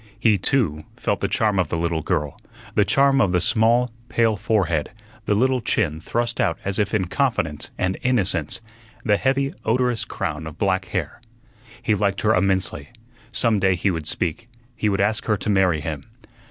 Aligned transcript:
He, 0.19 0.39
too, 0.39 0.81
felt 0.97 1.19
the 1.19 1.27
charm 1.27 1.59
of 1.59 1.67
the 1.67 1.77
little 1.77 2.01
girl 2.01 2.41
the 2.73 2.83
charm 2.83 3.21
of 3.21 3.33
the 3.33 3.39
small, 3.39 3.91
pale 4.09 4.35
forehead; 4.35 4.89
the 5.25 5.35
little 5.35 5.61
chin 5.61 5.99
thrust 6.01 6.41
out 6.41 6.57
as 6.65 6.79
if 6.79 6.95
in 6.95 7.05
confidence 7.05 7.69
and 7.77 7.99
innocence; 8.01 8.61
the 9.05 9.17
heavy, 9.17 9.53
odorous 9.63 10.03
crown 10.03 10.47
of 10.47 10.57
black 10.57 10.85
hair. 10.85 11.21
He 11.83 11.93
liked 11.93 12.21
her 12.21 12.33
immensely. 12.33 12.89
Some 13.31 13.59
day 13.59 13.75
he 13.75 13.91
would 13.91 14.07
speak; 14.07 14.49
he 14.75 14.89
would 14.89 15.01
ask 15.01 15.25
her 15.25 15.37
to 15.37 15.49
marry 15.51 15.81
him. 15.81 16.05